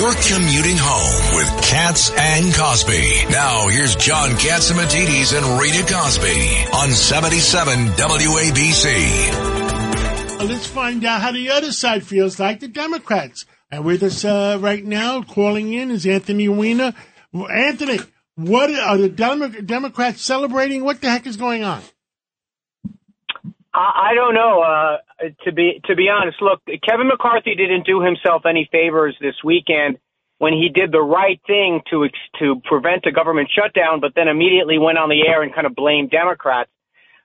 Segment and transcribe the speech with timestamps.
[0.00, 3.26] You're commuting home with Cats and Cosby.
[3.28, 8.88] Now here's John Catsimatidis and Rita Cosby on 77 WABC.
[10.48, 13.44] Let's find out how the other side feels like the Democrats.
[13.70, 16.94] And with us uh, right now, calling in is Anthony Weiner.
[17.34, 17.98] Anthony,
[18.36, 20.82] what are the Demo- Democrats celebrating?
[20.82, 21.82] What the heck is going on?
[23.80, 24.62] I, don't know.
[24.62, 24.96] Uh,
[25.44, 29.98] to be to be honest, look, Kevin McCarthy didn't do himself any favors this weekend
[30.38, 34.78] when he did the right thing to to prevent a government shutdown, but then immediately
[34.78, 36.70] went on the air and kind of blamed Democrats.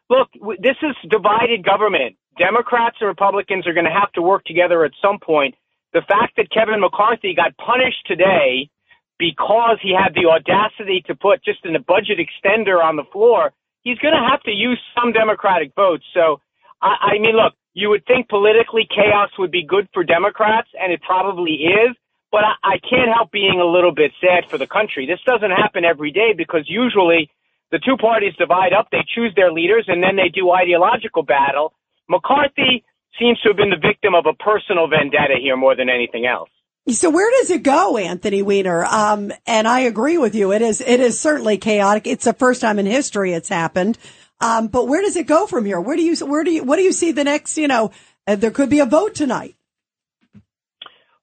[0.10, 0.30] Look,
[0.60, 2.16] this is divided government.
[2.38, 5.56] Democrats and Republicans are going to have to work together at some point.
[5.94, 8.70] The fact that Kevin McCarthy got punished today
[9.18, 13.54] because he had the audacity to put just in a budget extender on the floor
[13.86, 16.04] he's going to have to use some Democratic votes.
[16.14, 16.42] So,
[16.82, 20.92] I, I mean, look, you would think politically chaos would be good for Democrats, and
[20.92, 21.96] it probably is.
[22.32, 25.06] But I, I can't help being a little bit sad for the country.
[25.06, 27.30] This doesn't happen every day because usually
[27.72, 31.74] the two parties divide up, they choose their leaders, and then they do ideological battle.
[32.08, 32.84] McCarthy
[33.20, 36.50] seems to have been the victim of a personal vendetta here more than anything else.
[36.88, 38.86] So where does it go, Anthony Weiner?
[38.86, 40.52] Um, and I agree with you.
[40.52, 42.06] It is, it is certainly chaotic.
[42.06, 43.98] It's the first time in history it's happened.
[44.40, 45.82] Um, but where does it go from here?
[45.82, 47.92] Where do you, where do you, what do you see the next, you know,
[48.28, 49.56] uh, there could be a vote tonight.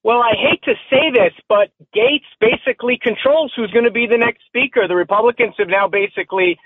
[0.05, 4.19] Well, I hate to say this, but Gaetz basically controls who's going to be the
[4.19, 4.89] next speaker.
[4.89, 6.59] The Republicans have now basically,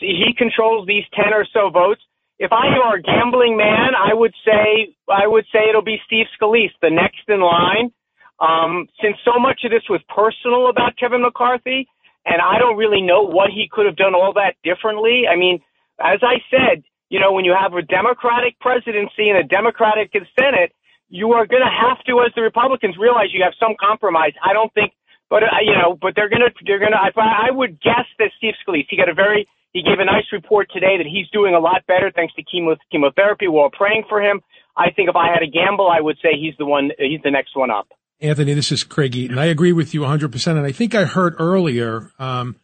[0.00, 2.00] he controls these 10 or so votes.
[2.38, 6.24] If I were a gambling man, I would say, I would say it'll be Steve
[6.40, 7.92] Scalise, the next in line.
[8.40, 11.86] Um, since so much of this was personal about Kevin McCarthy,
[12.24, 15.24] and I don't really know what he could have done all that differently.
[15.30, 15.60] I mean,
[16.00, 20.72] as I said, you know, when you have a Democratic presidency and a Democratic Senate,
[21.10, 24.32] you are going to have to, as the Republicans, realize you have some compromise.
[24.42, 24.92] I don't think,
[25.28, 27.02] but uh, you know, but they're going to, they're going to.
[27.02, 30.70] I, would guess that Steve Scalise, he got a very, he gave a nice report
[30.72, 33.48] today that he's doing a lot better thanks to chemo, chemotherapy.
[33.48, 34.40] We're all praying for him.
[34.76, 37.30] I think if I had a gamble, I would say he's the one, he's the
[37.30, 37.88] next one up.
[38.20, 39.38] Anthony, this is Craig Eaton.
[39.38, 40.46] I agree with you 100%.
[40.48, 42.56] And I think I heard earlier um,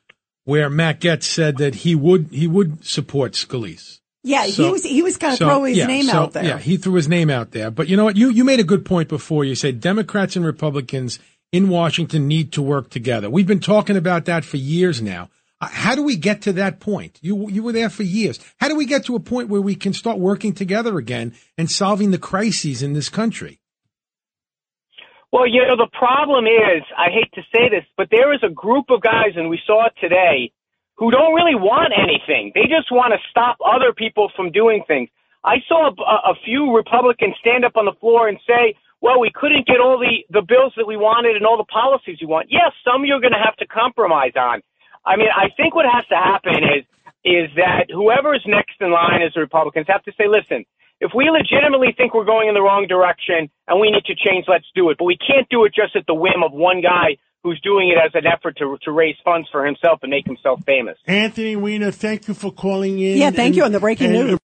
[0.44, 4.00] where Matt Gaetz said that he would he would support Scalise.
[4.22, 6.32] Yeah, so, he was he was kind of so, throwing his yeah, name so, out
[6.32, 6.44] there.
[6.44, 7.70] Yeah, he threw his name out there.
[7.70, 8.16] But you know what?
[8.16, 9.44] You you made a good point before.
[9.44, 11.20] You said Democrats and Republicans
[11.52, 13.30] in Washington need to work together.
[13.30, 15.30] We've been talking about that for years now.
[15.60, 17.18] Uh, how do we get to that point?
[17.22, 18.40] You you were there for years.
[18.58, 21.70] How do we get to a point where we can start working together again and
[21.70, 23.60] solving the crises in this country?
[25.32, 28.48] Well, you know, the problem is, I hate to say this, but there is a
[28.48, 30.52] group of guys, and we saw it today,
[30.96, 32.52] who don't really want anything.
[32.54, 35.10] They just want to stop other people from doing things.
[35.44, 39.30] I saw a, a few Republicans stand up on the floor and say, well, we
[39.34, 42.48] couldn't get all the, the bills that we wanted and all the policies we want.
[42.50, 44.62] Yes, some you're going to have to compromise on.
[45.04, 46.84] I mean, I think what has to happen is,
[47.24, 50.64] is that whoever is next in line as the Republicans have to say, listen,
[51.00, 54.46] if we legitimately think we're going in the wrong direction and we need to change,
[54.48, 54.98] let's do it.
[54.98, 57.98] But we can't do it just at the whim of one guy who's doing it
[58.02, 60.98] as an effort to to raise funds for himself and make himself famous.
[61.06, 63.18] Anthony Weiner, thank you for calling in.
[63.18, 64.38] Yeah, thank and, you on the breaking news.